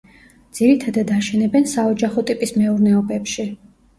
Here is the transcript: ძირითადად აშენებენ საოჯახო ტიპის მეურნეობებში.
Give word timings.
ძირითადად 0.59 1.11
აშენებენ 1.17 1.69
საოჯახო 1.73 2.23
ტიპის 2.31 2.53
მეურნეობებში. 2.61 3.49